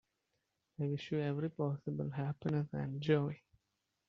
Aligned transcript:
I 0.79 0.87
wish 0.87 1.11
you 1.11 1.19
every 1.19 1.51
possible 1.51 2.09
happiness 2.09 2.67
and 2.73 2.99
joy. 2.99 3.39